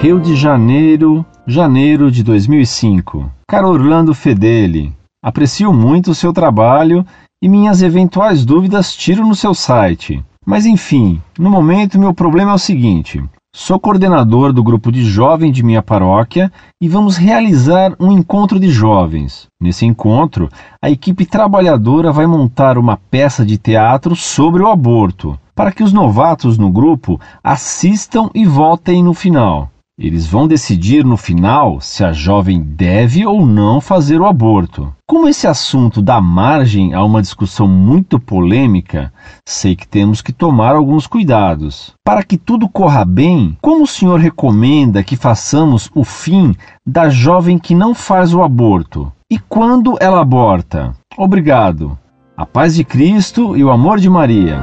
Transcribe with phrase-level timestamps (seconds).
[0.00, 3.28] Rio de Janeiro, janeiro de 2005.
[3.48, 7.04] Caro Orlando Fedeli, aprecio muito o seu trabalho
[7.42, 10.24] e minhas eventuais dúvidas tiro no seu site.
[10.46, 13.20] Mas enfim, no momento meu problema é o seguinte:
[13.52, 18.70] sou coordenador do grupo de jovens de minha paróquia e vamos realizar um encontro de
[18.70, 19.48] jovens.
[19.60, 20.48] Nesse encontro,
[20.80, 25.92] a equipe trabalhadora vai montar uma peça de teatro sobre o aborto, para que os
[25.92, 29.68] novatos no grupo assistam e votem no final.
[29.98, 34.94] Eles vão decidir no final se a jovem deve ou não fazer o aborto.
[35.04, 39.12] Como esse assunto dá margem a uma discussão muito polêmica,
[39.44, 41.94] sei que temos que tomar alguns cuidados.
[42.04, 46.54] Para que tudo corra bem, como o senhor recomenda que façamos o fim
[46.86, 49.10] da jovem que não faz o aborto?
[49.28, 50.92] E quando ela aborta?
[51.16, 51.98] Obrigado.
[52.36, 54.60] A paz de Cristo e o amor de Maria.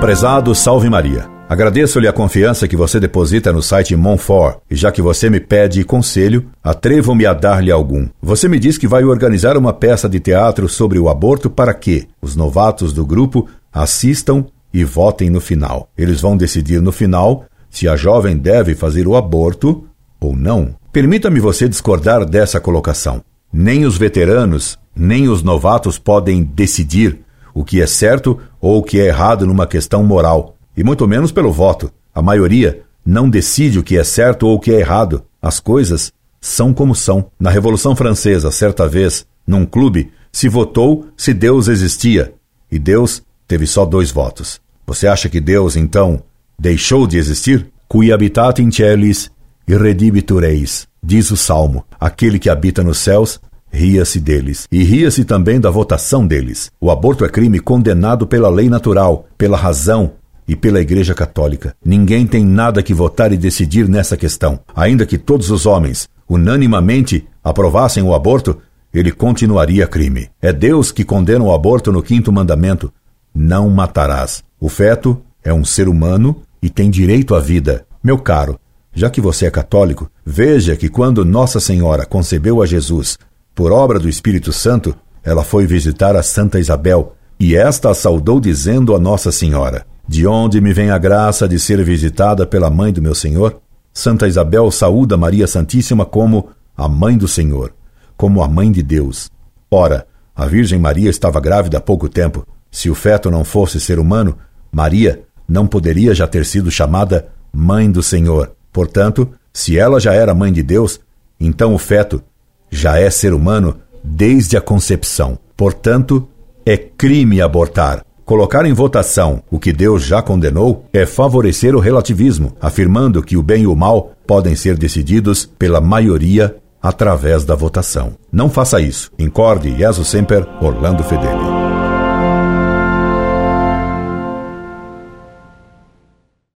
[0.00, 1.31] Prezado Salve Maria.
[1.52, 5.84] Agradeço-lhe a confiança que você deposita no site Monfort, e já que você me pede
[5.84, 8.08] conselho, atrevo-me a dar-lhe algum.
[8.22, 12.08] Você me diz que vai organizar uma peça de teatro sobre o aborto para que
[12.22, 15.90] os novatos do grupo assistam e votem no final.
[15.94, 19.84] Eles vão decidir no final se a jovem deve fazer o aborto
[20.18, 20.74] ou não.
[20.90, 23.22] Permita-me você discordar dessa colocação.
[23.52, 27.18] Nem os veteranos, nem os novatos podem decidir
[27.52, 31.32] o que é certo ou o que é errado numa questão moral e muito menos
[31.32, 31.92] pelo voto.
[32.14, 35.24] A maioria não decide o que é certo ou o que é errado.
[35.40, 37.30] As coisas são como são.
[37.38, 42.32] Na Revolução Francesa, certa vez, num clube, se votou se Deus existia,
[42.70, 44.60] e Deus teve só dois votos.
[44.86, 46.22] Você acha que Deus, então,
[46.58, 47.66] deixou de existir?
[47.88, 49.30] Qui habitat in celis
[49.68, 51.84] irredibitur eis, diz o Salmo.
[52.00, 53.38] Aquele que habita nos céus
[53.70, 54.66] ria-se deles.
[54.72, 56.70] E ria-se também da votação deles.
[56.80, 60.12] O aborto é crime condenado pela lei natural, pela razão,
[60.46, 61.74] e pela Igreja Católica.
[61.84, 64.60] Ninguém tem nada que votar e decidir nessa questão.
[64.74, 68.58] Ainda que todos os homens, unanimamente, aprovassem o aborto,
[68.92, 70.28] ele continuaria crime.
[70.40, 72.92] É Deus que condena o aborto no quinto mandamento:
[73.34, 74.44] não matarás.
[74.60, 77.86] O feto é um ser humano e tem direito à vida.
[78.02, 78.58] Meu caro,
[78.92, 83.18] já que você é católico, veja que quando Nossa Senhora concebeu a Jesus
[83.54, 88.38] por obra do Espírito Santo, ela foi visitar a Santa Isabel e esta a saudou
[88.38, 92.92] dizendo a Nossa Senhora: de onde me vem a graça de ser visitada pela mãe
[92.92, 93.60] do meu Senhor?
[93.92, 97.72] Santa Isabel saúda Maria Santíssima como a mãe do Senhor,
[98.16, 99.30] como a mãe de Deus.
[99.70, 102.46] Ora, a Virgem Maria estava grávida há pouco tempo.
[102.70, 104.36] Se o feto não fosse ser humano,
[104.70, 108.52] Maria não poderia já ter sido chamada mãe do Senhor.
[108.72, 110.98] Portanto, se ela já era mãe de Deus,
[111.38, 112.22] então o feto
[112.70, 115.38] já é ser humano desde a concepção.
[115.54, 116.26] Portanto,
[116.64, 118.02] é crime abortar.
[118.32, 123.42] Colocar em votação o que Deus já condenou é favorecer o relativismo, afirmando que o
[123.42, 128.14] bem e o mal podem ser decididos pela maioria através da votação.
[128.32, 129.10] Não faça isso.
[129.18, 131.71] Incorde Jesus Semper, Orlando Fedeli.